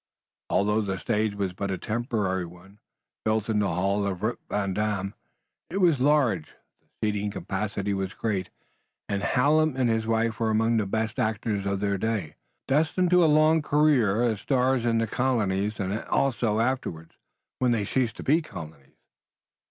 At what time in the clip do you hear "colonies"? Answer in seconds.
15.05-15.79, 18.41-18.95